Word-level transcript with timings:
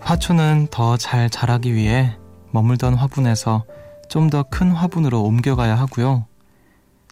화초는 0.00 0.68
더 0.70 0.96
잘 0.96 1.30
자라기 1.30 1.74
위해 1.74 2.16
머물던 2.52 2.94
화분에서 2.94 3.64
좀 4.08 4.30
더 4.30 4.42
큰 4.44 4.70
화분으로 4.70 5.22
옮겨가야 5.22 5.76
하고요. 5.78 6.26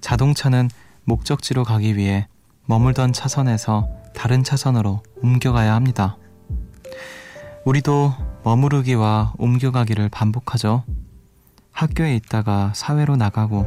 자동차는 0.01 0.69
목적지로 1.05 1.65
가기 1.65 1.97
위해 1.97 2.29
머물던 2.67 3.13
차선에서 3.13 3.89
다른 4.15 4.45
차선으로 4.45 5.03
옮겨가야 5.23 5.75
합니다. 5.75 6.17
우리도 7.65 8.13
머무르기와 8.45 9.35
옮겨가기를 9.39 10.09
반복하죠. 10.11 10.85
학교에 11.73 12.15
있다가 12.17 12.73
사회로 12.75 13.17
나가고 13.17 13.67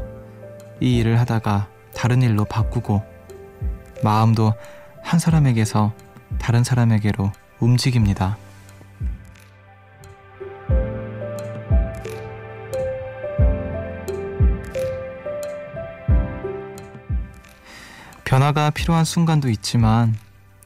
이 0.82 0.98
일을 0.98 1.20
하다가 1.20 1.68
다른 1.96 2.22
일로 2.22 2.46
바꾸고 2.46 3.02
마음도 4.04 4.54
한 5.02 5.20
사람에게서 5.20 5.94
다른 6.40 6.64
사람에게로 6.64 7.32
움직입니다. 7.60 8.38
변화가 18.24 18.72
필요한 18.72 19.06
순간도 19.06 19.50
있지만 19.50 20.16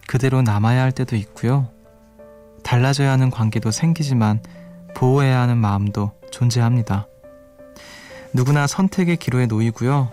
그대로 0.08 0.42
남아야 0.42 0.82
할 0.82 0.92
때도 0.92 1.16
있고요. 1.18 1.70
달라져야 2.64 3.12
하는 3.12 3.30
관계도 3.30 3.70
생기지만 3.70 4.42
보호해야 4.96 5.40
하는 5.42 5.58
마음도 5.58 6.12
존재합니다. 6.32 7.08
누구나 8.34 8.66
선택의 8.66 9.18
기로에 9.18 9.46
놓이고요. 9.46 10.12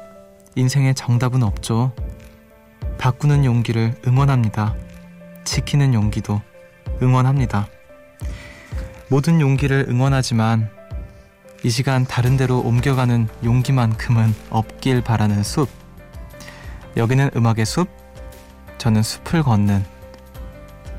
인생의 0.55 0.95
정답은 0.95 1.43
없죠. 1.43 1.93
바꾸는 2.99 3.45
용기를 3.45 4.01
응원합니다. 4.07 4.75
지키는 5.45 5.95
용기도 5.95 6.41
응원합니다. 7.03 7.69
모든 9.09 9.41
용기를 9.41 9.87
응원하지만 9.89 10.71
이 11.63 11.71
시간 11.71 12.05
다른 12.05 12.37
데로 12.37 12.61
옮겨가는 12.61 13.29
용기만큼은 13.45 14.35
없길 14.51 15.03
바라는 15.03 15.43
숲. 15.43 15.69
여기는 16.97 17.31
음악의 17.37 17.67
숲. 17.67 17.89
저는 18.79 19.03
숲을 19.03 19.43
걷는 19.43 19.85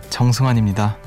정승환입니다. 0.10 0.98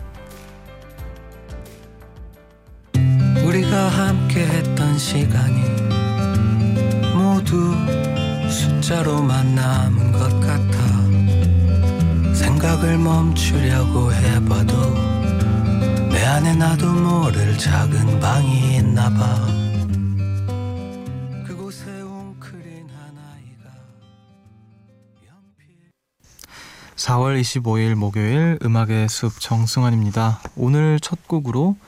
4월 27.01 27.41
25일 27.41 27.95
목요일 27.95 28.59
음악의 28.63 29.09
숲 29.09 29.41
정승환입니다. 29.41 30.43
오늘 30.55 31.01
첫 31.01 31.27
곡으로 31.27 31.79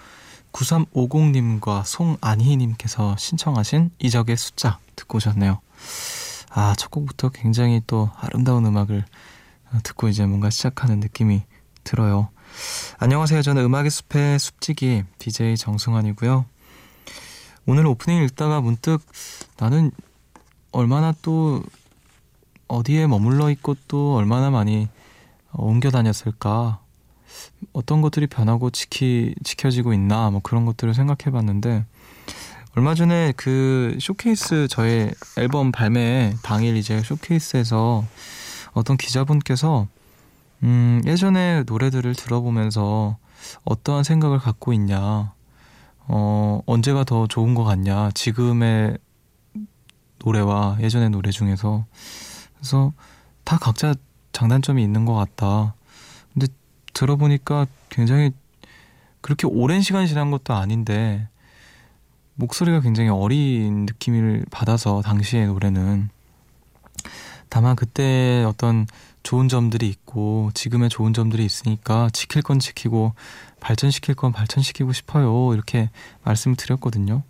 9350님과 0.52 1.84
송안희님께서 1.84 3.16
신청하신 3.18 3.90
이적의 3.98 4.38
숫자 4.38 4.78
듣고 4.96 5.18
오셨네요. 5.18 5.60
아, 6.48 6.74
첫 6.78 6.90
곡부터 6.90 7.28
굉장히 7.28 7.82
또 7.86 8.10
아름다운 8.16 8.64
음악을 8.64 9.04
듣고 9.82 10.08
이제 10.08 10.24
뭔가 10.24 10.48
시작하는 10.48 10.98
느낌이 11.00 11.42
들어요. 11.84 12.30
안녕하세요. 12.98 13.42
저는 13.42 13.64
음악의 13.64 13.90
숲의 13.90 14.38
숲지기 14.38 15.04
DJ 15.18 15.58
정승환이고요. 15.58 16.46
오늘 17.66 17.86
오프닝 17.86 18.22
읽다가 18.24 18.62
문득 18.62 19.02
나는 19.58 19.90
얼마나 20.70 21.12
또 21.20 21.62
어디에 22.66 23.06
머물러 23.06 23.50
있고 23.50 23.76
또 23.88 24.16
얼마나 24.16 24.48
많이 24.48 24.88
옮겨 25.54 25.90
다녔을까? 25.90 26.80
어떤 27.72 28.02
것들이 28.02 28.26
변하고 28.26 28.70
지키, 28.70 29.34
지켜지고 29.44 29.92
있나? 29.92 30.30
뭐 30.30 30.40
그런 30.42 30.64
것들을 30.64 30.94
생각해 30.94 31.30
봤는데, 31.32 31.84
얼마 32.74 32.94
전에 32.94 33.32
그 33.36 33.96
쇼케이스 34.00 34.66
저의 34.68 35.12
앨범 35.36 35.72
발매 35.72 36.34
당일 36.42 36.76
이제 36.76 37.02
쇼케이스에서 37.02 38.04
어떤 38.72 38.96
기자분께서 38.96 39.88
음, 40.62 41.02
예전에 41.04 41.64
노래들을 41.66 42.14
들어보면서 42.14 43.18
어떠한 43.64 44.04
생각을 44.04 44.38
갖고 44.38 44.72
있냐, 44.72 45.34
어, 46.06 46.60
언제가 46.66 47.04
더 47.04 47.26
좋은 47.26 47.54
것 47.54 47.64
같냐, 47.64 48.10
지금의 48.12 48.96
노래와 50.24 50.78
예전의 50.80 51.10
노래 51.10 51.30
중에서. 51.30 51.84
그래서 52.56 52.92
다 53.44 53.58
각자 53.58 53.94
장단점이 54.32 54.82
있는 54.82 55.04
것 55.04 55.14
같다. 55.14 55.74
근데 56.32 56.46
들어보니까 56.92 57.66
굉장히 57.88 58.32
그렇게 59.20 59.46
오랜 59.46 59.80
시간 59.82 60.06
지난 60.06 60.30
것도 60.30 60.54
아닌데 60.54 61.28
목소리가 62.34 62.80
굉장히 62.80 63.08
어린 63.08 63.86
느낌을 63.86 64.46
받아서 64.50 65.02
당시의 65.02 65.46
노래는 65.46 66.10
다만 67.48 67.76
그때 67.76 68.44
어떤 68.46 68.86
좋은 69.22 69.48
점들이 69.48 69.88
있고 69.88 70.50
지금의 70.54 70.88
좋은 70.88 71.12
점들이 71.12 71.44
있으니까 71.44 72.08
지킬 72.12 72.42
건 72.42 72.58
지키고 72.58 73.12
발전시킬 73.60 74.14
건 74.14 74.32
발전시키고 74.32 74.92
싶어요 74.92 75.54
이렇게 75.54 75.90
말씀을 76.24 76.56
드렸거든요. 76.56 77.22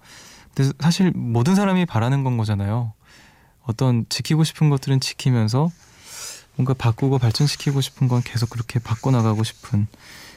근데 0.54 0.72
사실 0.80 1.12
모든 1.14 1.54
사람이 1.54 1.86
바라는 1.86 2.24
건 2.24 2.36
거잖아요. 2.36 2.92
어떤 3.64 4.06
지키고 4.08 4.44
싶은 4.44 4.70
것들은 4.70 5.00
지키면서 5.00 5.70
뭔가 6.56 6.74
바꾸고 6.74 7.18
발전시키고 7.18 7.80
싶은 7.80 8.08
건 8.08 8.22
계속 8.22 8.50
그렇게 8.50 8.78
바꿔나가고 8.78 9.42
싶은. 9.42 9.86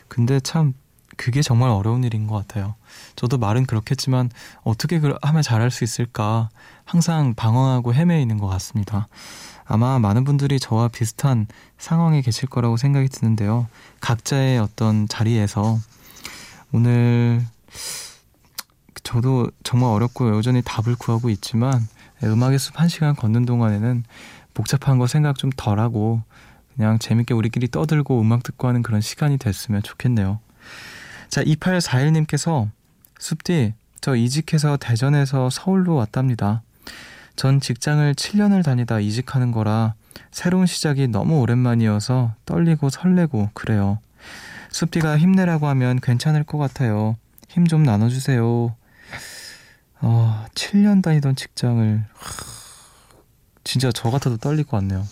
근데 0.07 0.39
참 0.39 0.73
그게 1.17 1.41
정말 1.41 1.69
어려운 1.69 2.03
일인 2.03 2.27
것 2.27 2.35
같아요. 2.35 2.75
저도 3.15 3.37
말은 3.37 3.65
그렇겠지만 3.65 4.29
어떻게 4.63 4.99
하면 5.21 5.41
잘할 5.41 5.71
수 5.71 5.83
있을까 5.83 6.49
항상 6.83 7.33
방황하고 7.35 7.93
헤매이는 7.93 8.37
것 8.37 8.47
같습니다. 8.47 9.07
아마 9.65 9.97
많은 9.97 10.23
분들이 10.23 10.59
저와 10.59 10.89
비슷한 10.89 11.47
상황에 11.77 12.21
계실 12.21 12.47
거라고 12.47 12.77
생각이 12.77 13.09
드는데요. 13.09 13.67
각자의 13.99 14.59
어떤 14.59 15.07
자리에서 15.07 15.79
오늘 16.71 17.43
저도 19.03 19.49
정말 19.63 19.89
어렵고 19.91 20.35
여전히 20.35 20.61
답을 20.63 20.95
구하고 20.97 21.29
있지만 21.29 21.87
음악의 22.23 22.59
숲 22.59 22.79
한 22.79 22.87
시간 22.87 23.15
걷는 23.15 23.45
동안에는 23.45 24.03
복잡한 24.55 24.97
거 24.97 25.05
생각 25.05 25.37
좀 25.37 25.51
덜하고 25.55 26.23
그냥 26.75 26.97
재밌게 26.97 27.33
우리끼리 27.35 27.67
떠들고 27.69 28.19
음악 28.19 28.41
듣고 28.41 28.67
하는 28.67 28.81
그런 28.81 29.01
시간이 29.01 29.37
됐으면 29.37 29.83
좋겠네요. 29.83 30.39
자, 31.29 31.43
2841님께서 31.43 32.69
숲디, 33.19 33.73
저 34.01 34.15
이직해서 34.15 34.77
대전에서 34.77 35.49
서울로 35.51 35.95
왔답니다. 35.95 36.63
전 37.35 37.59
직장을 37.59 38.13
7년을 38.15 38.63
다니다 38.63 38.99
이직하는 38.99 39.51
거라 39.51 39.93
새로운 40.31 40.65
시작이 40.65 41.07
너무 41.09 41.39
오랜만이어서 41.41 42.33
떨리고 42.45 42.89
설레고 42.89 43.51
그래요. 43.53 43.99
숲디가 44.71 45.17
힘내라고 45.17 45.67
하면 45.67 45.99
괜찮을 45.99 46.43
것 46.43 46.57
같아요. 46.57 47.17
힘 47.49 47.67
좀 47.67 47.83
나눠주세요. 47.83 48.75
어, 50.01 50.45
7년 50.55 51.01
다니던 51.01 51.35
직장을 51.35 52.03
진짜 53.65 53.91
저 53.91 54.09
같아도 54.09 54.37
떨릴 54.37 54.63
것 54.63 54.77
같네요. 54.77 55.05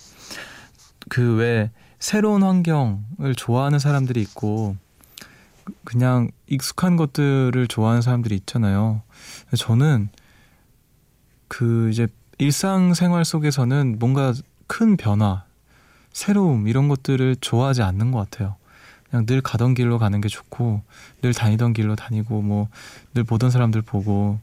그 1.10 1.36
왜 1.36 1.70
새로운 2.00 2.44
환경을 2.44 3.36
좋아하는 3.36 3.80
사람들이 3.80 4.22
있고 4.22 4.78
그냥 5.86 6.30
익숙한 6.48 6.96
것들을 6.98 7.68
좋아하는 7.68 8.02
사람들이 8.02 8.36
있잖아요. 8.36 9.02
저는 9.58 10.10
그 11.48 11.90
이제 11.92 12.08
일상생활 12.40 13.24
속에서는 13.26 13.98
뭔가 14.00 14.34
큰 14.68 14.98
변화, 14.98 15.46
새로움 16.12 16.68
이런 16.68 16.88
것들을 16.90 17.38
좋아하지 17.40 17.82
않는 17.84 18.12
것 18.12 18.30
같아요. 18.30 18.56
그냥 19.10 19.26
늘 19.26 19.42
가던 19.42 19.74
길로 19.74 20.00
가는 20.00 20.20
게 20.20 20.28
좋고 20.28 20.82
늘 21.22 21.34
다니던 21.34 21.74
길로 21.74 21.96
다니고 21.96 22.42
뭐 22.42 22.68
늘 23.14 23.24
보던 23.24 23.50
사람들 23.52 23.82
보고 23.84 24.40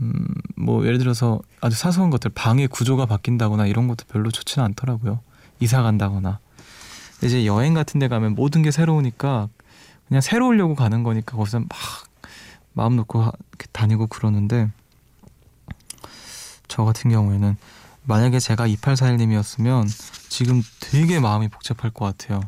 음, 0.00 0.26
뭐 0.56 0.84
예를 0.86 0.98
들어서 0.98 1.40
아주 1.60 1.76
사소한 1.76 2.10
것들 2.10 2.30
방의 2.34 2.68
구조가 2.68 3.06
바뀐다거나 3.06 3.66
이런 3.66 3.88
것도 3.88 4.04
별로 4.08 4.30
좋지는 4.30 4.64
않더라고요. 4.66 5.20
이사 5.60 5.82
간다거나 5.82 6.40
이제 7.22 7.46
여행 7.46 7.74
같은 7.74 8.00
데 8.00 8.08
가면 8.08 8.34
모든 8.34 8.62
게 8.62 8.70
새로우니까 8.70 9.48
그냥 10.08 10.20
새로우려고 10.20 10.74
가는 10.74 11.02
거니까 11.02 11.36
거기서 11.36 11.60
막 11.60 11.68
마음 12.72 12.96
놓고 12.96 13.30
다니고 13.72 14.08
그러는데 14.08 14.70
저 16.68 16.84
같은 16.84 17.10
경우에는 17.10 17.56
만약에 18.02 18.38
제가 18.38 18.66
2841님이었으면 18.68 19.88
지금 20.28 20.62
되게 20.80 21.20
마음이 21.20 21.48
복잡할 21.48 21.90
것 21.90 22.04
같아요. 22.04 22.40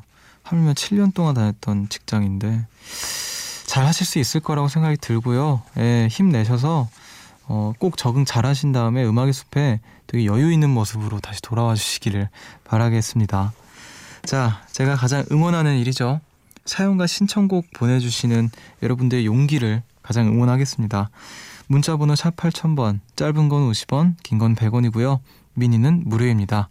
하물며 0.42 0.74
7년 0.74 1.14
동안 1.14 1.34
다녔던 1.34 1.88
직장인데 1.88 2.66
잘 3.66 3.86
하실 3.86 4.06
수 4.06 4.18
있을 4.18 4.40
거라고 4.40 4.68
생각이 4.68 4.96
들고요. 4.98 5.62
예, 5.78 6.08
힘내셔서 6.10 6.88
어, 7.48 7.72
꼭 7.78 7.96
적응 7.96 8.24
잘 8.24 8.44
하신 8.46 8.72
다음에 8.72 9.04
음악의 9.04 9.32
숲에 9.32 9.80
되게 10.06 10.24
여유 10.26 10.52
있는 10.52 10.70
모습으로 10.70 11.20
다시 11.20 11.40
돌아와 11.42 11.74
주시기를 11.74 12.28
바라겠습니다. 12.64 13.52
자, 14.24 14.62
제가 14.72 14.96
가장 14.96 15.24
응원하는 15.30 15.76
일이죠. 15.78 16.20
사연과 16.64 17.06
신청곡 17.06 17.66
보내주시는 17.74 18.50
여러분들의 18.82 19.24
용기를 19.26 19.82
가장 20.02 20.26
응원하겠습니다. 20.28 21.10
문자번호 21.68 22.14
샵 22.16 22.34
8000번, 22.36 23.00
짧은 23.16 23.48
건 23.48 23.70
50원, 23.70 24.14
긴 24.22 24.38
건 24.38 24.54
100원이고요. 24.54 25.20
미니는 25.54 26.02
무료입니다. 26.06 26.68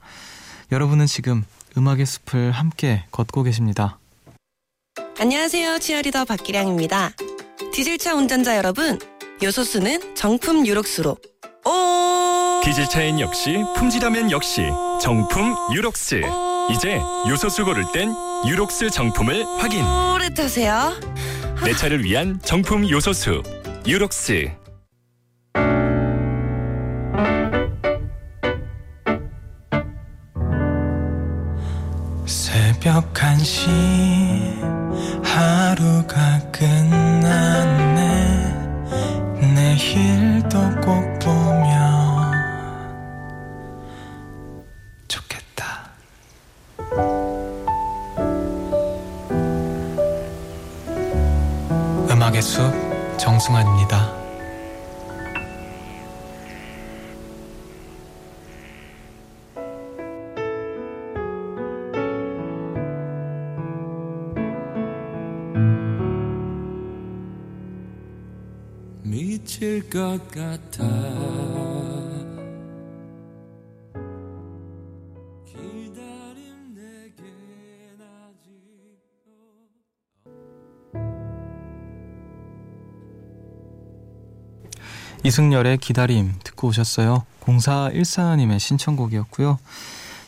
여러분은 0.71 1.05
지금 1.05 1.43
음악의 1.77 2.05
숲을 2.05 2.51
함께 2.51 3.03
걷고 3.11 3.43
계십니다. 3.43 3.99
안녕하세요. 5.19 5.79
치어리더 5.79 6.25
박기량입니다. 6.25 7.11
디젤차 7.73 8.15
운전자 8.15 8.57
여러분, 8.57 8.99
요소수는 9.41 10.15
정품 10.15 10.65
유록수로. 10.65 11.17
오! 11.65 12.61
디젤차엔 12.63 13.19
역시 13.19 13.57
품질하면 13.75 14.31
역시 14.31 14.63
정품 15.01 15.55
유록스. 15.73 16.21
이제 16.71 16.99
요소수 17.27 17.63
고를 17.65 17.83
땐 17.93 18.11
유록스 18.47 18.89
정품을 18.89 19.45
확인. 19.59 19.85
오래 19.85 20.33
타세요. 20.33 20.93
내 21.63 21.73
차를 21.73 22.03
위한 22.03 22.39
정품 22.43 22.89
요소수 22.89 23.43
유록스. 23.85 24.51
새벽 32.25 33.13
1시 33.13 33.67
하루가 35.23 36.39
끝났 36.51 37.64
정승환입니다. 53.35 54.15
미칠 69.03 69.89
것 69.89 70.19
같아 70.31 71.54
이승열의 85.25 85.79
기다림 85.79 86.35
듣고 86.43 86.67
오셨어요. 86.67 87.25
0414님의 87.41 88.59
신청곡이었고요. 88.59 89.57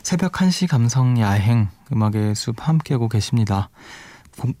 새벽 0.02 0.32
1시 0.32 0.68
감성 0.68 1.20
야행 1.20 1.68
음악의 1.92 2.34
숲 2.34 2.56
함께하고 2.58 3.08
계십니다. 3.08 3.70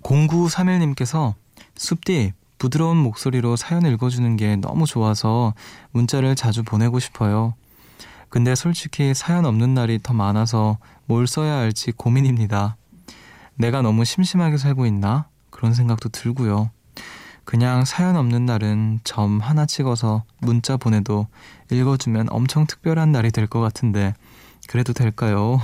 0931님께서 0.04 1.34
숲디 1.74 2.34
부드러운 2.56 2.98
목소리로 2.98 3.56
사연 3.56 3.84
읽어주는 3.84 4.36
게 4.36 4.54
너무 4.54 4.86
좋아서 4.86 5.54
문자를 5.90 6.36
자주 6.36 6.62
보내고 6.62 7.00
싶어요. 7.00 7.54
근데 8.28 8.54
솔직히 8.54 9.14
사연 9.14 9.44
없는 9.44 9.74
날이 9.74 9.98
더 10.00 10.14
많아서 10.14 10.78
뭘 11.06 11.26
써야 11.26 11.54
할지 11.54 11.90
고민입니다. 11.90 12.76
내가 13.56 13.82
너무 13.82 14.04
심심하게 14.04 14.56
살고 14.56 14.86
있나? 14.86 15.26
그런 15.50 15.74
생각도 15.74 16.10
들고요. 16.10 16.70
그냥 17.48 17.86
사연 17.86 18.16
없는 18.16 18.44
날은 18.44 19.00
점 19.04 19.40
하나 19.40 19.64
찍어서 19.64 20.22
문자 20.38 20.76
보내도 20.76 21.28
읽어주면 21.70 22.26
엄청 22.28 22.66
특별한 22.66 23.10
날이 23.10 23.30
될 23.30 23.46
것 23.46 23.60
같은데 23.60 24.12
그래도 24.68 24.92
될까요? 24.92 25.58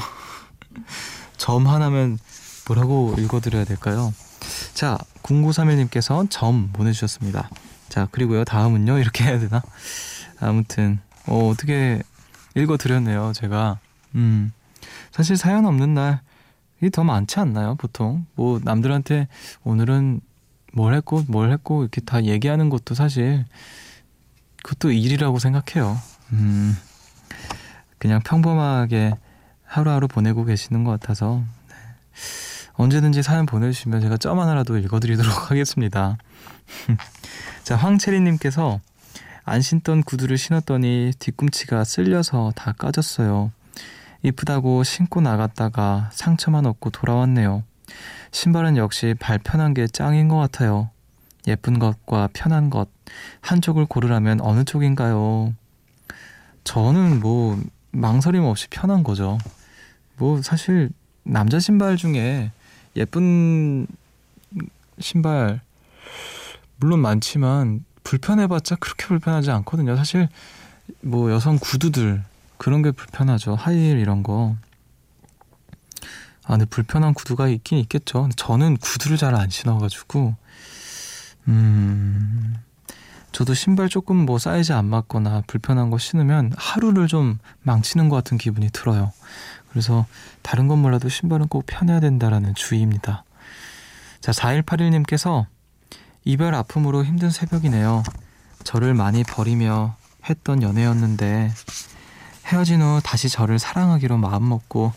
점 1.36 1.66
하나면 1.66 2.18
뭐라고 2.66 3.14
읽어드려야 3.18 3.66
될까요? 3.66 4.14
자, 4.72 4.96
0931님께서 5.24 6.26
점 6.30 6.70
보내주셨습니다. 6.72 7.50
자, 7.90 8.08
그리고요, 8.12 8.44
다음은요, 8.44 8.98
이렇게 8.98 9.24
해야 9.24 9.38
되나? 9.38 9.62
아무튼, 10.40 11.00
어, 11.26 11.50
어떻게 11.50 12.02
읽어드렸네요, 12.54 13.34
제가. 13.34 13.78
음, 14.14 14.54
사실 15.12 15.36
사연 15.36 15.66
없는 15.66 15.92
날이 15.92 16.90
더 16.90 17.04
많지 17.04 17.40
않나요, 17.40 17.74
보통? 17.74 18.24
뭐, 18.36 18.58
남들한테 18.64 19.28
오늘은 19.64 20.22
뭘 20.74 20.94
했고, 20.94 21.24
뭘 21.28 21.52
했고, 21.52 21.82
이렇게 21.82 22.00
다 22.00 22.24
얘기하는 22.24 22.68
것도 22.68 22.94
사실, 22.94 23.44
그것도 24.62 24.92
일이라고 24.92 25.38
생각해요. 25.38 25.96
음, 26.32 26.76
그냥 27.98 28.20
평범하게 28.22 29.14
하루하루 29.64 30.08
보내고 30.08 30.44
계시는 30.44 30.84
것 30.84 30.90
같아서. 30.92 31.42
네. 31.68 31.74
언제든지 32.74 33.22
사연 33.22 33.46
보내주시면 33.46 34.00
제가 34.00 34.16
점 34.16 34.38
하나라도 34.40 34.78
읽어드리도록 34.78 35.50
하겠습니다. 35.50 36.16
자, 37.62 37.76
황채리님께서 37.76 38.80
안 39.44 39.60
신던 39.60 40.02
구두를 40.02 40.38
신었더니 40.38 41.12
뒤꿈치가 41.18 41.84
쓸려서 41.84 42.52
다 42.56 42.72
까졌어요. 42.72 43.52
이쁘다고 44.22 44.84
신고 44.84 45.20
나갔다가 45.20 46.08
상처만 46.12 46.64
얻고 46.64 46.90
돌아왔네요. 46.90 47.62
신발은 48.32 48.76
역시 48.76 49.14
발 49.18 49.38
편한 49.38 49.74
게 49.74 49.86
짱인 49.86 50.28
것 50.28 50.36
같아요. 50.36 50.90
예쁜 51.46 51.78
것과 51.78 52.30
편한 52.32 52.70
것, 52.70 52.88
한쪽을 53.40 53.86
고르라면 53.86 54.40
어느 54.40 54.64
쪽인가요? 54.64 55.54
저는 56.64 57.20
뭐, 57.20 57.62
망설임 57.90 58.44
없이 58.44 58.66
편한 58.70 59.02
거죠. 59.02 59.38
뭐, 60.16 60.40
사실, 60.42 60.90
남자 61.24 61.58
신발 61.58 61.96
중에 61.96 62.50
예쁜 62.96 63.86
신발 64.98 65.60
물론 66.76 67.00
많지만 67.00 67.84
불편해봤자 68.04 68.76
그렇게 68.76 69.06
불편하지 69.06 69.50
않거든요. 69.50 69.96
사실 69.96 70.28
뭐 71.00 71.32
여성 71.32 71.58
구두들 71.58 72.22
그런 72.58 72.82
게 72.82 72.90
불편하죠. 72.90 73.54
하이힐 73.54 73.98
이런 73.98 74.22
거. 74.22 74.56
아, 76.44 76.48
근데 76.52 76.64
불편한 76.66 77.14
구두가 77.14 77.48
있긴 77.48 77.78
있겠죠. 77.78 78.28
저는 78.36 78.76
구두를 78.76 79.16
잘 79.16 79.34
안 79.34 79.50
신어가지고, 79.50 80.34
음, 81.48 82.56
저도 83.32 83.54
신발 83.54 83.88
조금 83.88 84.16
뭐 84.16 84.38
사이즈 84.38 84.72
안 84.72 84.84
맞거나 84.86 85.42
불편한 85.46 85.90
거 85.90 85.98
신으면 85.98 86.52
하루를 86.56 87.08
좀 87.08 87.38
망치는 87.62 88.08
것 88.08 88.16
같은 88.16 88.38
기분이 88.38 88.70
들어요. 88.70 89.12
그래서 89.70 90.06
다른 90.42 90.68
건 90.68 90.78
몰라도 90.80 91.08
신발은 91.08 91.48
꼭 91.48 91.64
편해야 91.66 91.98
된다라는 91.98 92.54
주의입니다. 92.54 93.24
자, 94.20 94.32
4181님께서 94.32 95.46
이별 96.24 96.54
아픔으로 96.54 97.04
힘든 97.04 97.30
새벽이네요. 97.30 98.04
저를 98.62 98.94
많이 98.94 99.24
버리며 99.24 99.96
했던 100.28 100.62
연애였는데 100.62 101.50
헤어진 102.46 102.82
후 102.82 103.00
다시 103.02 103.28
저를 103.28 103.58
사랑하기로 103.58 104.16
마음먹고 104.16 104.92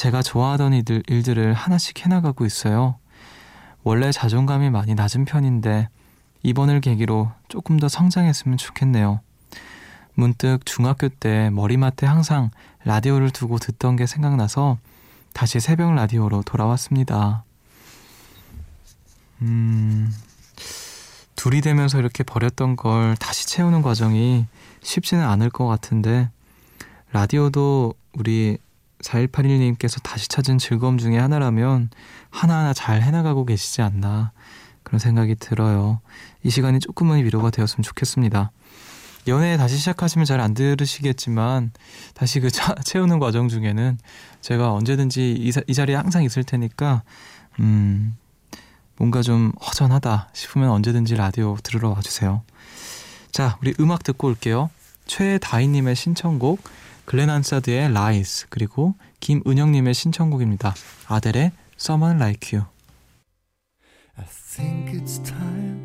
제가 0.00 0.22
좋아하던 0.22 0.72
일들, 0.72 1.02
일들을 1.08 1.52
하나씩 1.52 2.02
해나가고 2.02 2.46
있어요. 2.46 2.96
원래 3.82 4.10
자존감이 4.10 4.70
많이 4.70 4.94
낮은 4.94 5.26
편인데 5.26 5.90
이번을 6.42 6.80
계기로 6.80 7.30
조금 7.48 7.78
더 7.78 7.86
성장했으면 7.86 8.56
좋겠네요. 8.56 9.20
문득 10.14 10.64
중학교 10.64 11.10
때 11.10 11.50
머리맡에 11.50 12.06
항상 12.06 12.50
라디오를 12.84 13.30
두고 13.30 13.58
듣던 13.58 13.96
게 13.96 14.06
생각나서 14.06 14.78
다시 15.34 15.60
새벽 15.60 15.92
라디오로 15.92 16.44
돌아왔습니다. 16.44 17.44
음, 19.42 20.10
둘이 21.36 21.60
되면서 21.60 21.98
이렇게 21.98 22.24
버렸던 22.24 22.76
걸 22.76 23.16
다시 23.16 23.46
채우는 23.46 23.82
과정이 23.82 24.46
쉽지는 24.80 25.22
않을 25.24 25.50
것 25.50 25.66
같은데, 25.66 26.30
라디오도 27.12 27.92
우리 28.14 28.56
4181님께서 29.02 30.02
다시 30.02 30.28
찾은 30.28 30.58
즐거움 30.58 30.98
중에 30.98 31.18
하나라면 31.18 31.90
하나하나 32.30 32.72
잘 32.72 33.02
해나가고 33.02 33.44
계시지 33.44 33.82
않나 33.82 34.32
그런 34.82 34.98
생각이 34.98 35.36
들어요. 35.36 36.00
이 36.42 36.50
시간이 36.50 36.80
조금은 36.80 37.24
위로가 37.24 37.50
되었으면 37.50 37.82
좋겠습니다. 37.82 38.50
연애 39.28 39.56
다시 39.56 39.76
시작하시면 39.76 40.24
잘 40.24 40.40
안 40.40 40.54
들으시겠지만 40.54 41.72
다시 42.14 42.40
그 42.40 42.50
차, 42.50 42.74
채우는 42.84 43.18
과정 43.18 43.48
중에는 43.48 43.98
제가 44.40 44.72
언제든지 44.72 45.32
이, 45.32 45.52
이 45.66 45.74
자리에 45.74 45.94
항상 45.94 46.24
있을 46.24 46.42
테니까 46.44 47.02
음, 47.58 48.16
뭔가 48.96 49.22
좀 49.22 49.52
허전하다 49.60 50.30
싶으면 50.32 50.70
언제든지 50.70 51.16
라디오 51.16 51.56
들으러 51.62 51.90
와주세요. 51.90 52.42
자, 53.32 53.58
우리 53.60 53.74
음악 53.80 54.02
듣고 54.02 54.28
올게요. 54.28 54.70
최다희님의 55.06 55.96
신청곡, 55.96 56.62
글렌안사드의 57.10 57.92
라이스, 57.92 58.46
그리고 58.50 58.94
김은영님의 59.18 59.94
신청곡입니다. 59.94 60.74
아델의 61.08 61.50
Someone 61.76 62.22
Like 62.22 62.56
You. 62.56 62.68
I 64.16 64.24
think 64.24 64.92
it's 64.92 65.18
time 65.24 65.80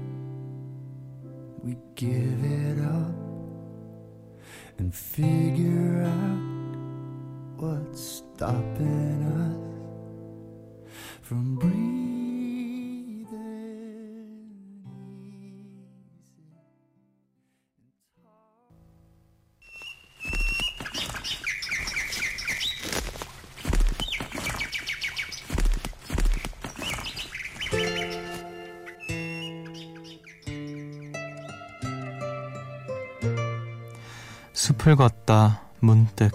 we 1.63 1.77
give 1.96 2.46
it 2.46 2.79
up 2.79 3.15
and 4.77 4.94
figure 4.94 6.03
out 6.05 6.77
what's 7.58 8.22
stopping 8.22 9.24
us 9.25 9.58
from 11.24 11.58
breathing. 11.58 12.05
숲을 34.66 34.96
걷다 34.96 35.62
문득 35.80 36.32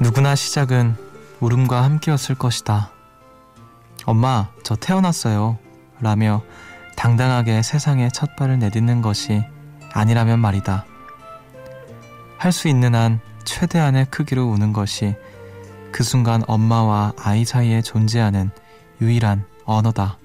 누구나 0.00 0.34
시작은 0.34 0.96
울음과 1.38 1.84
함께였을 1.84 2.34
것이다. 2.34 2.90
엄마, 4.06 4.48
저 4.64 4.74
태어났어요. 4.74 5.56
라며 6.00 6.42
당당하게 6.96 7.62
세상에 7.62 8.08
첫 8.08 8.34
발을 8.34 8.58
내딛는 8.58 9.00
것이 9.00 9.44
아니라면 9.92 10.40
말이다. 10.40 10.84
할 12.38 12.50
수 12.50 12.66
있는 12.66 12.96
한 12.96 13.20
최대한의 13.44 14.06
크기로 14.06 14.46
우는 14.46 14.72
것이 14.72 15.14
그 15.92 16.02
순간 16.02 16.42
엄마와 16.48 17.12
아이 17.16 17.44
사이에 17.44 17.82
존재하는 17.82 18.50
유일한 19.00 19.44
언어다. 19.64 20.18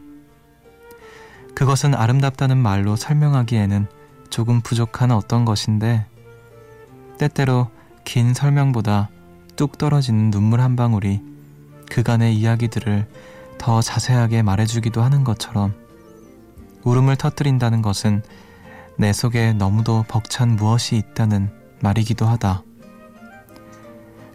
그것은 1.59 1.93
아름답다는 1.93 2.57
말로 2.57 2.95
설명하기에는 2.95 3.87
조금 4.29 4.61
부족한 4.61 5.11
어떤 5.11 5.43
것인데 5.43 6.05
때때로 7.17 7.69
긴 8.05 8.33
설명보다 8.33 9.09
뚝 9.57 9.77
떨어지는 9.77 10.31
눈물 10.31 10.61
한 10.61 10.77
방울이 10.77 11.21
그간의 11.91 12.33
이야기들을 12.37 13.05
더 13.57 13.81
자세하게 13.81 14.41
말해주기도 14.41 15.01
하는 15.01 15.25
것처럼 15.25 15.73
울음을 16.85 17.17
터뜨린다는 17.17 17.81
것은 17.81 18.23
내 18.95 19.11
속에 19.11 19.51
너무도 19.51 20.05
벅찬 20.07 20.55
무엇이 20.55 20.95
있다는 20.95 21.49
말이기도 21.81 22.25
하다. 22.25 22.63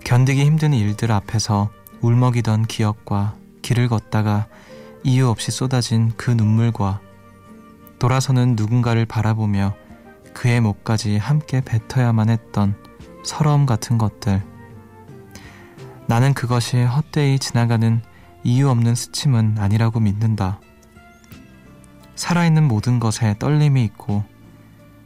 견디기 0.04 0.44
힘든 0.44 0.74
일들 0.74 1.10
앞에서 1.10 1.70
울먹이던 2.02 2.66
기억과 2.66 3.34
길을 3.62 3.88
걷다가 3.88 4.46
이유 5.04 5.28
없이 5.28 5.50
쏟아진 5.50 6.12
그 6.18 6.30
눈물과 6.30 7.00
돌아서는 8.04 8.54
누군가를 8.54 9.06
바라보며 9.06 9.74
그의 10.34 10.60
목까지 10.60 11.16
함께 11.16 11.62
뱉어야만 11.62 12.28
했던 12.28 12.74
서러움 13.24 13.64
같은 13.64 13.96
것들. 13.96 14.42
나는 16.06 16.34
그것이 16.34 16.82
헛되이 16.82 17.38
지나가는 17.38 18.02
이유 18.42 18.68
없는 18.68 18.94
스침은 18.94 19.56
아니라고 19.58 20.00
믿는다. 20.00 20.60
살아있는 22.14 22.68
모든 22.68 23.00
것에 23.00 23.36
떨림이 23.38 23.82
있고, 23.84 24.22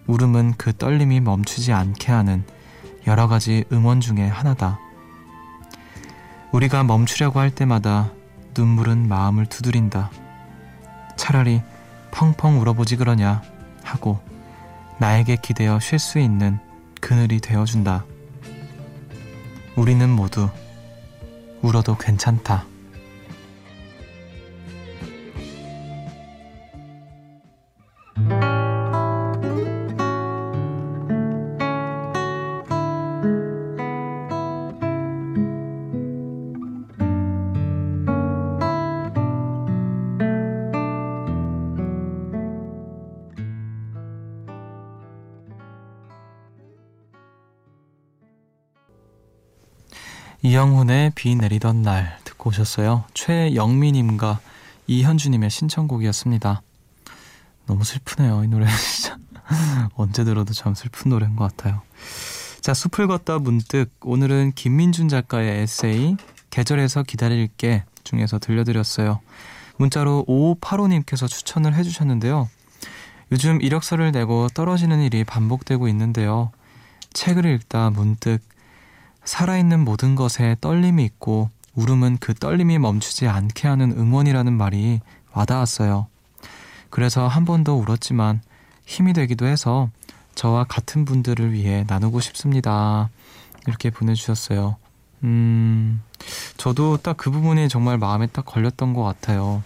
울음은 0.08 0.54
그 0.58 0.76
떨림이 0.76 1.20
멈추지 1.20 1.72
않게 1.72 2.10
하는 2.10 2.44
여러 3.06 3.28
가지 3.28 3.64
응원 3.70 4.00
중에 4.00 4.26
하나다. 4.26 4.80
우리가 6.50 6.82
멈추려고 6.82 7.38
할 7.38 7.52
때마다 7.52 8.10
눈물은 8.56 9.06
마음을 9.06 9.46
두드린다. 9.46 10.10
차라리 11.16 11.62
펑펑 12.18 12.60
울어보지 12.60 12.96
그러냐 12.96 13.42
하고 13.84 14.18
나에게 14.98 15.36
기대어 15.36 15.78
쉴 15.78 16.00
수 16.00 16.18
있는 16.18 16.58
그늘이 17.00 17.38
되어준다. 17.40 18.04
우리는 19.76 20.10
모두 20.10 20.48
울어도 21.62 21.96
괜찮다. 21.96 22.64
이영훈의 50.58 51.12
비 51.14 51.36
내리던 51.36 51.82
날 51.82 52.18
듣고 52.24 52.50
오셨어요. 52.50 53.04
최영미님과 53.14 54.40
이현주님의 54.88 55.50
신청곡이었습니다. 55.50 56.62
너무 57.66 57.84
슬프네요. 57.84 58.42
이 58.42 58.48
노래 58.48 58.66
진짜 58.74 59.16
언제 59.94 60.24
들어도 60.24 60.52
참 60.54 60.74
슬픈 60.74 61.10
노래인 61.10 61.36
것 61.36 61.44
같아요. 61.44 61.82
자, 62.60 62.74
숲을 62.74 63.06
걷다 63.06 63.38
문득 63.38 63.88
오늘은 64.00 64.50
김민준 64.56 65.08
작가의 65.08 65.62
에세이 65.62 66.16
계절에서 66.50 67.04
기다릴게 67.04 67.84
중에서 68.02 68.40
들려드렸어요. 68.40 69.20
문자로 69.76 70.24
5585님께서 70.26 71.28
추천을 71.28 71.76
해주셨는데요. 71.76 72.48
요즘 73.30 73.62
이력서를 73.62 74.10
내고 74.10 74.48
떨어지는 74.48 75.02
일이 75.02 75.22
반복되고 75.22 75.86
있는데요. 75.86 76.50
책을 77.12 77.46
읽다 77.46 77.90
문득 77.90 78.40
살아있는 79.28 79.84
모든 79.84 80.14
것에 80.14 80.56
떨림이 80.62 81.04
있고 81.04 81.50
울음은 81.74 82.16
그 82.18 82.32
떨림이 82.32 82.78
멈추지 82.78 83.28
않게 83.28 83.68
하는 83.68 83.92
응원이라는 83.92 84.50
말이 84.54 85.00
와닿았어요. 85.32 86.06
그래서 86.88 87.28
한 87.28 87.44
번 87.44 87.62
더 87.62 87.74
울었지만 87.74 88.40
힘이 88.86 89.12
되기도 89.12 89.46
해서 89.46 89.90
저와 90.34 90.64
같은 90.64 91.04
분들을 91.04 91.52
위해 91.52 91.84
나누고 91.86 92.20
싶습니다. 92.20 93.10
이렇게 93.66 93.90
보내주셨어요. 93.90 94.76
음, 95.24 96.00
저도 96.56 96.96
딱 96.96 97.18
그 97.18 97.30
부분이 97.30 97.68
정말 97.68 97.98
마음에 97.98 98.28
딱 98.28 98.46
걸렸던 98.46 98.94
것 98.94 99.02
같아요. 99.02 99.62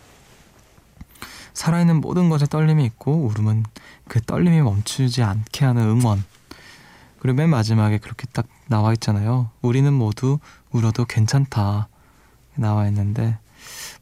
살아있는 1.55 2.01
모든 2.01 2.29
것에 2.29 2.47
떨림이 2.47 2.85
있고 2.87 3.27
울음은 3.27 3.63
그 4.09 4.21
떨림이 4.21 4.61
멈추지 4.61 5.23
않게 5.23 5.65
하는 5.65 5.83
응원. 5.83 6.25
그리고 7.23 7.37
맨 7.37 7.51
마지막에 7.51 7.99
그렇게 7.99 8.27
딱 8.33 8.49
나와 8.67 8.93
있잖아요. 8.95 9.49
우리는 9.61 9.93
모두 9.93 10.41
울어도 10.73 11.05
괜찮다. 11.05 11.87
나와 12.57 12.89
있는데 12.89 13.39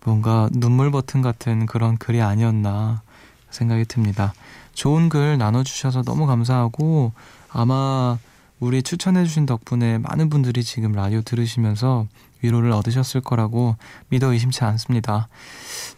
뭔가 0.07 0.49
눈물 0.53 0.91
버튼 0.91 1.21
같은 1.21 1.67
그런 1.67 1.99
글이 1.99 2.23
아니었나 2.23 3.03
생각이 3.51 3.85
듭니다. 3.85 4.33
좋은 4.73 5.11
글 5.11 5.37
나눠주셔서 5.37 6.01
너무 6.03 6.27
감사하고 6.27 7.13
아마 7.53 8.17
우리 8.59 8.83
추천해주신 8.83 9.45
덕분에 9.45 9.99
많은 9.99 10.31
분들이 10.31 10.65
지금 10.65 10.93
라디오 10.93 11.21
들으시면서 11.21 12.07
위로를 12.41 12.73
얻으셨을 12.73 13.21
거라고 13.21 13.77
믿어 14.09 14.33
의심치 14.33 14.65
않습니다. 14.65 15.29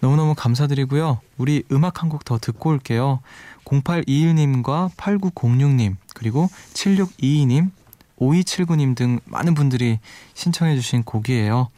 너무너무 0.01 0.35
감사드리고요. 0.35 1.21
우리 1.39 1.63
음악 1.71 2.03
한 2.03 2.09
곡 2.09 2.25
더 2.25 2.39
듣고 2.39 2.71
올게요. 2.71 3.21
0821님과 3.65 4.91
8906님, 4.97 5.97
그리고 6.23 6.49
7622님, 6.75 7.73
5279님 8.17 8.95
등 8.95 9.19
많은 9.25 9.55
분들이 9.55 9.99
신청해 10.35 10.77
주신 10.77 11.03
곡이에요. 11.03 11.69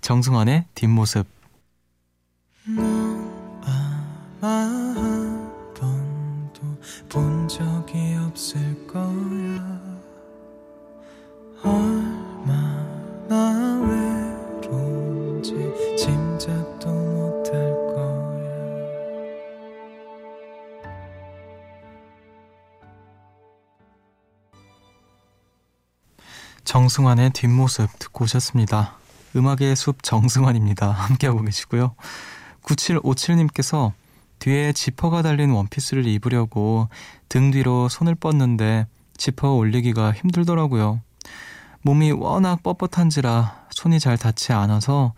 정승환의 0.00 0.64
뒷모습. 0.74 1.26
아마 2.66 4.48
한 4.48 5.52
번도 5.74 6.62
본 7.10 7.46
적이 7.48 8.16
없을 8.26 8.86
거야. 8.86 9.45
정승환의 26.86 27.30
뒷모습 27.30 27.98
듣고 27.98 28.24
오셨습니다. 28.24 28.94
음악의 29.34 29.74
숲 29.74 30.04
정승환입니다. 30.04 30.88
함께하고 30.92 31.42
계시고요. 31.42 31.96
9757님께서 32.62 33.90
뒤에 34.38 34.72
지퍼가 34.72 35.22
달린 35.22 35.50
원피스를 35.50 36.06
입으려고 36.06 36.88
등 37.28 37.50
뒤로 37.50 37.88
손을 37.88 38.14
뻗는데 38.14 38.86
지퍼 39.16 39.50
올리기가 39.54 40.12
힘들더라고요. 40.12 41.00
몸이 41.82 42.12
워낙 42.12 42.62
뻣뻣한지라 42.62 43.52
손이 43.70 43.98
잘 43.98 44.16
닿지 44.16 44.52
않아서 44.52 45.12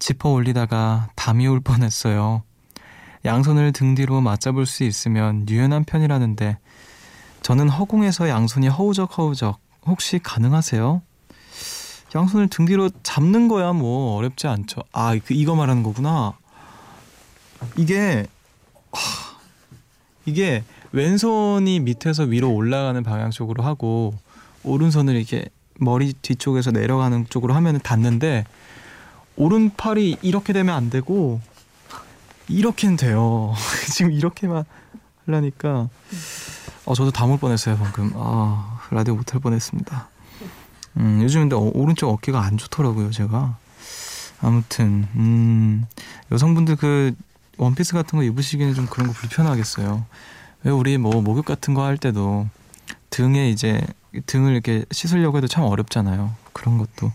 지퍼 0.00 0.30
올리다가 0.30 1.08
담이 1.14 1.46
올 1.46 1.60
뻔했어요. 1.60 2.42
양손을 3.24 3.70
등 3.72 3.94
뒤로 3.94 4.20
맞잡을 4.20 4.66
수 4.66 4.82
있으면 4.82 5.48
유연한 5.48 5.84
편이라는데 5.84 6.58
저는 7.42 7.68
허공에서 7.68 8.28
양손이 8.28 8.66
허우적 8.66 9.16
허우적 9.16 9.60
혹시 9.86 10.18
가능하세요? 10.18 11.02
양손을 12.14 12.48
등 12.48 12.66
뒤로 12.66 12.90
잡는 13.02 13.48
거야 13.48 13.72
뭐 13.72 14.16
어렵지 14.16 14.46
않죠. 14.46 14.82
아, 14.92 15.16
그 15.24 15.34
이거 15.34 15.54
말하는 15.54 15.82
거구나. 15.82 16.34
이게 17.76 18.26
하, 18.92 19.36
이게 20.26 20.64
왼손이 20.92 21.80
밑에서 21.80 22.24
위로 22.24 22.52
올라가는 22.52 23.02
방향 23.02 23.30
쪽으로 23.30 23.62
하고 23.62 24.14
오른손을 24.64 25.14
이렇게 25.16 25.46
머리 25.78 26.12
뒤쪽에서 26.12 26.70
내려가는 26.70 27.26
쪽으로 27.30 27.54
하면 27.54 27.80
닿는데 27.80 28.44
오른팔이 29.36 30.18
이렇게 30.22 30.52
되면 30.52 30.74
안 30.74 30.90
되고 30.90 31.40
이렇게는 32.48 32.96
돼요. 32.96 33.54
지금 33.90 34.12
이렇게만 34.12 34.64
하려니까 35.26 35.88
어 36.84 36.94
저도 36.94 37.10
담을 37.10 37.38
뻔했어요 37.38 37.76
방금. 37.78 38.12
아 38.16 38.80
라디오 38.90 39.14
못 39.14 39.32
할 39.32 39.40
뻔했습니다. 39.40 40.11
음 40.98 41.20
요즘 41.22 41.42
근데 41.42 41.56
어, 41.56 41.70
오른쪽 41.74 42.10
어깨가 42.10 42.40
안 42.42 42.56
좋더라고요 42.58 43.10
제가. 43.10 43.56
아무튼 44.40 45.06
음 45.14 45.86
여성분들 46.32 46.76
그 46.76 47.14
원피스 47.58 47.92
같은 47.94 48.18
거 48.18 48.24
입으시기는 48.24 48.74
좀 48.74 48.86
그런 48.86 49.06
거 49.08 49.12
불편하겠어요. 49.12 50.04
왜 50.64 50.70
우리 50.70 50.98
뭐 50.98 51.20
목욕 51.22 51.44
같은 51.44 51.74
거 51.74 51.82
할 51.84 51.96
때도 51.98 52.48
등에 53.10 53.50
이제 53.50 53.80
등을 54.26 54.52
이렇게 54.52 54.84
씻으려고 54.90 55.36
해도 55.38 55.46
참 55.46 55.64
어렵잖아요. 55.64 56.34
그런 56.52 56.78
것도. 56.78 57.12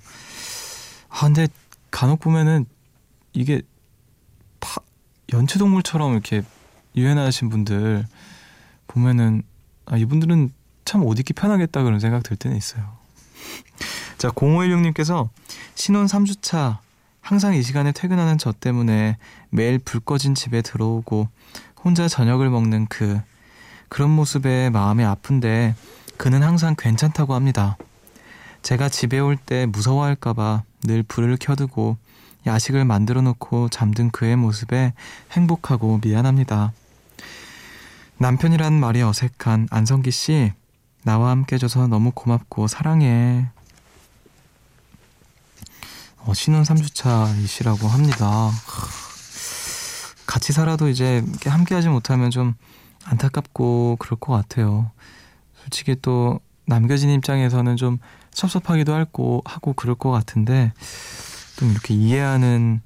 아 1.10 1.22
근데 1.26 1.48
간혹 1.92 2.20
보면은 2.20 2.66
이게 3.34 3.62
파, 4.60 4.82
연체동물처럼 5.34 6.14
이렇게 6.14 6.44
유연하신 6.96 7.50
분들 7.50 8.06
보면은 8.88 9.44
아 9.86 9.98
이분들은 9.98 10.52
참 10.86 11.04
옷 11.04 11.20
입기 11.20 11.34
편하겠다 11.34 11.84
그런 11.84 12.00
생각 12.00 12.24
들 12.24 12.38
때는 12.38 12.56
있어요. 12.58 12.97
자 14.18 14.30
0516님께서 14.30 15.30
신혼 15.76 16.06
3주차 16.06 16.78
항상 17.22 17.54
이 17.54 17.62
시간에 17.62 17.92
퇴근하는 17.92 18.38
저 18.38 18.52
때문에 18.52 19.18
매일 19.50 19.80
불 19.80 20.00
꺼진 20.00 20.34
집에 20.34 20.62
들어오고 20.62 21.28
혼자 21.84 22.08
저녁을 22.08 22.50
먹는 22.50 22.88
그 22.88 23.20
그런 23.90 24.10
모습에 24.10 24.70
마음이 24.70 25.04
아픈데 25.04 25.76
그는 26.18 26.44
항상 26.44 26.76
괜찮다고 26.78 27.34
합니다. 27.34 27.78
제가 28.64 28.90
집에 28.90 29.20
올 29.20 29.38
때 29.38 29.66
무서워할까봐 29.66 30.64
늘 30.84 31.04
불을 31.04 31.38
켜두고 31.40 31.98
야식을 32.46 32.86
만들어 32.86 33.22
놓고 33.22 33.70
잠든 33.70 34.10
그의 34.12 34.36
모습에 34.36 34.94
행복하고 35.32 36.00
미안합니다. 36.04 36.72
남편이란 38.18 38.74
말이 38.74 39.02
어색한 39.02 39.68
안성기 39.70 40.12
씨, 40.12 40.54
나와 41.04 41.32
함께 41.32 41.56
해줘서 41.56 41.88
너무 41.88 42.12
고맙고 42.12 42.68
사랑해. 42.68 43.50
어, 46.26 46.34
신혼 46.34 46.64
3주차이시라고 46.64 47.88
합니다. 47.88 48.52
같이 50.26 50.52
살아도 50.52 50.90
이제 50.90 51.24
함께 51.46 51.74
하지 51.74 51.88
못하면 51.88 52.30
좀 52.30 52.54
안타깝고 53.06 53.96
그럴 54.00 54.20
것 54.20 54.34
같아요. 54.34 54.92
솔직히 55.64 55.96
또 56.02 56.40
남겨진 56.66 57.10
입장에서는 57.12 57.78
좀 57.78 57.98
섭섭하기도 58.32 58.94
하고, 58.94 59.42
하고 59.46 59.74
그럴 59.74 59.96
것 59.96 60.12
같은데 60.12 60.74
좀 61.58 61.72
이렇게 61.72 61.94
이해하는 61.94 62.82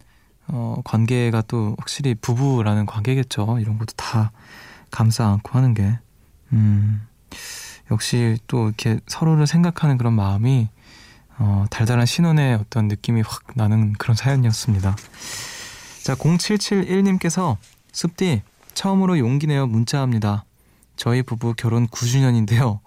어, 0.47 0.81
관계가 0.83 1.41
또 1.47 1.75
확실히 1.79 2.13
부부라는 2.15 2.85
관계겠죠. 2.85 3.57
이런 3.59 3.77
것도 3.77 3.93
다 3.95 4.31
감싸 4.91 5.27
안고 5.27 5.57
하는 5.57 5.73
게. 5.73 5.97
음, 6.53 7.01
역시 7.91 8.37
또 8.47 8.67
이렇게 8.67 8.99
서로를 9.07 9.45
생각하는 9.45 9.97
그런 9.97 10.13
마음이 10.13 10.69
어, 11.37 11.65
달달한 11.69 12.05
신혼의 12.05 12.55
어떤 12.55 12.87
느낌이 12.87 13.21
확 13.21 13.43
나는 13.55 13.93
그런 13.93 14.15
사연이었습니다. 14.15 14.95
자, 16.03 16.15
0771님께서 16.15 17.57
숲디 17.91 18.41
처음으로 18.73 19.19
용기 19.19 19.47
내어 19.47 19.67
문자합니다. 19.67 20.45
저희 20.95 21.21
부부 21.21 21.53
결혼 21.55 21.87
9주년인데요. 21.87 22.79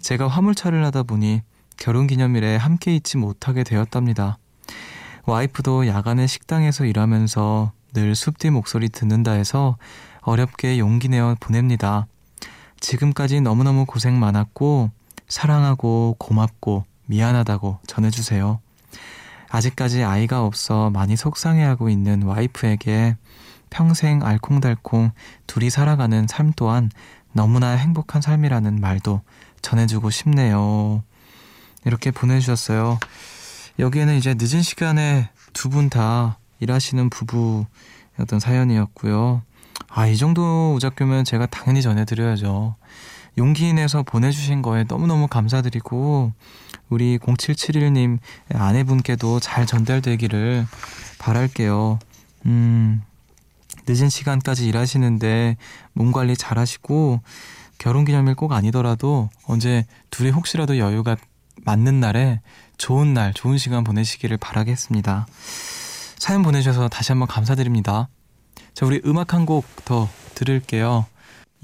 제가 0.00 0.28
화물차를 0.28 0.84
하다 0.84 1.04
보니 1.04 1.42
결혼 1.76 2.06
기념일에 2.06 2.56
함께 2.56 2.94
있지 2.94 3.16
못하게 3.16 3.64
되었답니다. 3.64 4.38
와이프도 5.24 5.86
야간에 5.88 6.26
식당에서 6.26 6.84
일하면서 6.84 7.72
늘 7.94 8.14
숲디 8.14 8.50
목소리 8.50 8.88
듣는다 8.88 9.32
해서 9.32 9.76
어렵게 10.20 10.78
용기 10.78 11.08
내어 11.08 11.34
보냅니다. 11.40 12.06
지금까지 12.80 13.40
너무너무 13.40 13.86
고생 13.86 14.18
많았고 14.18 14.90
사랑하고 15.28 16.16
고맙고 16.18 16.84
미안하다고 17.06 17.80
전해주세요. 17.86 18.60
아직까지 19.48 20.02
아이가 20.04 20.44
없어 20.44 20.90
많이 20.90 21.16
속상해하고 21.16 21.88
있는 21.88 22.22
와이프에게 22.22 23.16
평생 23.70 24.22
알콩달콩 24.24 25.12
둘이 25.46 25.70
살아가는 25.70 26.26
삶 26.28 26.52
또한 26.56 26.90
너무나 27.32 27.70
행복한 27.72 28.22
삶이라는 28.22 28.80
말도 28.80 29.20
전해주고 29.62 30.10
싶네요. 30.10 31.02
이렇게 31.84 32.10
보내주셨어요. 32.10 32.98
여기에는 33.78 34.16
이제 34.16 34.34
늦은 34.38 34.62
시간에 34.62 35.28
두 35.52 35.68
분 35.68 35.88
다 35.90 36.38
일하시는 36.60 37.10
부부 37.10 37.66
어떤 38.18 38.40
사연이었고요. 38.40 39.42
아, 39.88 40.06
이 40.06 40.16
정도 40.16 40.74
오작교면 40.74 41.24
제가 41.24 41.46
당연히 41.46 41.82
전해드려야죠. 41.82 42.76
용기 43.38 43.72
내서 43.72 44.02
보내주신 44.02 44.62
거에 44.62 44.84
너무너무 44.84 45.28
감사드리고, 45.28 46.32
우리 46.88 47.18
0771님 47.18 48.18
아내분께도 48.52 49.40
잘 49.40 49.66
전달되기를 49.66 50.66
바랄게요. 51.18 51.98
음, 52.46 53.02
늦은 53.86 54.08
시간까지 54.08 54.66
일하시는데 54.66 55.56
몸 55.92 56.12
관리 56.12 56.36
잘 56.36 56.58
하시고, 56.58 57.20
결혼 57.78 58.04
기념일 58.04 58.34
꼭 58.34 58.52
아니더라도 58.52 59.28
언제 59.46 59.84
둘이 60.10 60.30
혹시라도 60.30 60.78
여유가 60.78 61.16
맞는 61.64 62.00
날에 62.00 62.40
좋은 62.78 63.14
날, 63.14 63.32
좋은 63.34 63.58
시간 63.58 63.84
보내시기를 63.84 64.36
바라겠습니다. 64.38 65.26
사연 66.18 66.42
보내주셔서 66.42 66.88
다시 66.88 67.12
한번 67.12 67.28
감사드립니다. 67.28 68.08
자, 68.76 68.84
우리 68.84 69.00
음악 69.06 69.32
한 69.32 69.46
곡 69.46 69.64
더 69.86 70.08
들을게요. 70.34 71.06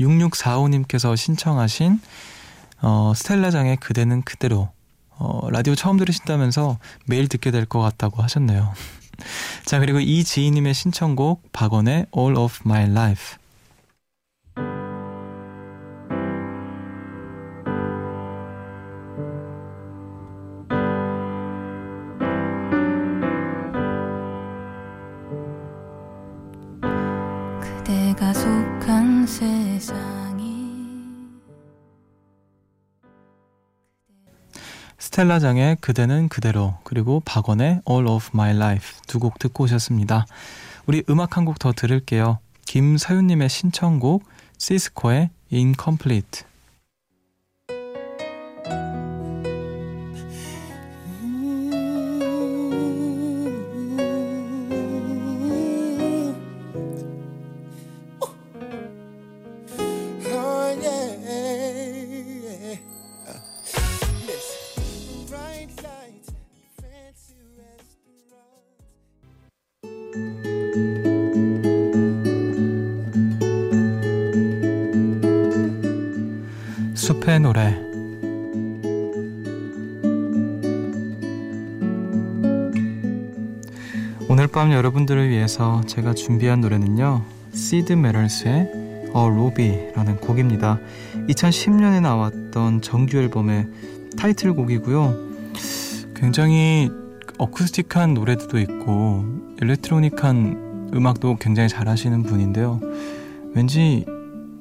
6645님께서 0.01 1.15
신청하신 1.17 2.01
어, 2.81 3.13
스텔라장의 3.15 3.77
그대는 3.77 4.23
그대로 4.23 4.71
어, 5.11 5.49
라디오 5.51 5.75
처음 5.75 5.99
들으신다면서 5.99 6.79
매일 7.07 7.29
듣게 7.29 7.51
될 7.51 7.67
것 7.67 7.81
같다고 7.81 8.23
하셨네요. 8.23 8.73
자, 9.67 9.79
그리고 9.79 10.01
이지희님의 10.01 10.73
신청곡 10.75 11.53
박원의 11.53 12.07
All 12.17 12.37
of 12.39 12.61
My 12.65 12.85
Life 12.85 13.37
스텔라장의 35.23 35.77
그대는 35.81 36.29
그대로 36.29 36.75
그리고 36.83 37.21
박원의 37.25 37.83
All 37.89 38.09
of 38.09 38.31
My 38.35 38.57
Life 38.57 38.99
두 39.07 39.21
곡 39.21 39.39
듣고 39.39 39.65
오셨습니다. 39.65 40.27
우리 40.87 41.05
음악 41.09 41.37
한 41.37 41.45
곡 41.45 41.61
더 41.61 41.73
들을게요. 41.73 42.39
김사윤님의 42.67 43.49
신청곡 43.49 44.25
시스코의 44.59 45.31
Incomplete 45.53 46.43
오늘 84.33 84.47
밤 84.47 84.73
여러분들을 84.73 85.29
위해서 85.29 85.83
제가 85.87 86.15
준비한 86.15 86.63
노래는요 86.63 87.23
시드 87.53 87.93
메럴스의 87.93 88.73
A 89.09 89.11
Ruby라는 89.15 90.17
곡입니다. 90.23 90.79
2010년에 91.29 92.01
나왔던 92.01 92.81
정규 92.81 93.19
앨범의 93.19 93.67
타이틀곡이고요. 94.17 95.15
굉장히 96.17 96.89
어쿠스틱한 97.37 98.15
노래도 98.15 98.59
있고 98.59 99.27
일렉트로닉한 99.61 100.93
음악도 100.95 101.37
굉장히 101.37 101.69
잘하시는 101.69 102.23
분인데요. 102.23 102.81
왠지 103.55 104.07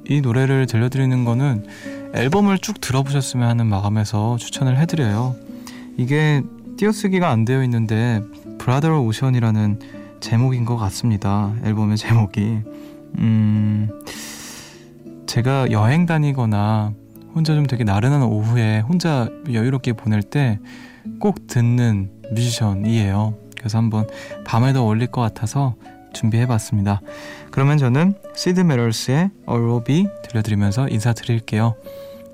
이 0.06 0.20
노래를 0.20 0.66
들려드리는 0.66 1.24
거는 1.24 1.64
앨범을 2.14 2.58
쭉 2.58 2.78
들어보셨으면 2.78 3.48
하는 3.48 3.68
마감에서 3.68 4.36
추천을 4.36 4.78
해드려요. 4.78 5.34
이게 5.96 6.42
띄어쓰기가 6.76 7.30
안 7.30 7.46
되어 7.46 7.62
있는데 7.64 8.20
브라더 8.62 9.00
오션이라는 9.00 9.80
제목인 10.20 10.64
것 10.64 10.76
같습니다. 10.76 11.52
앨범의 11.64 11.96
제목이. 11.96 12.60
음, 13.18 13.88
제가 15.26 15.70
여행 15.72 16.06
다니거나 16.06 16.92
혼자 17.34 17.54
좀 17.54 17.66
되게 17.66 17.82
나른한 17.84 18.22
오후에 18.22 18.80
혼자 18.80 19.28
여유롭게 19.52 19.94
보낼 19.94 20.22
때 20.22 20.58
꼭 21.18 21.46
듣는 21.46 22.10
뮤지션이에요. 22.30 23.34
그래서 23.56 23.78
한번 23.78 24.06
밤에도 24.44 24.82
어울릴 24.82 25.08
것 25.08 25.20
같아서 25.20 25.74
준비해봤습니다. 26.12 27.00
그러면 27.50 27.78
저는 27.78 28.14
시드 28.34 28.60
메럴스의 28.60 29.30
얼로비 29.46 30.08
들려드리면서 30.24 30.88
인사드릴게요. 30.88 31.74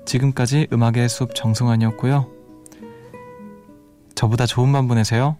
지금까지 0.05 0.67
음악의 0.73 1.07
숲 1.09 1.35
정승환이었고요. 1.35 2.27
저보다 4.15 4.45
좋은 4.45 4.71
밤 4.71 4.87
보내세요. 4.87 5.37